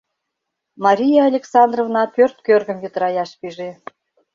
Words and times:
Мария 0.83 1.21
Александровна 1.31 2.03
пӧрт 2.15 2.37
кӧргым 2.45 2.77
йытыраяш 2.83 3.31
пиже. 3.39 3.69